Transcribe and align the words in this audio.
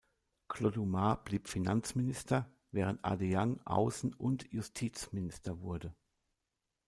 Clodumar 0.47 1.23
blieb 1.23 1.47
Finanzminister, 1.47 2.49
während 2.71 3.05
Adeang 3.05 3.59
Außen- 3.65 4.15
und 4.15 4.51
Justizminister 4.51 5.61
wurde. 5.61 5.93